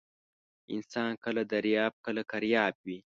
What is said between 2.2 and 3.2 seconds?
کرياب وى.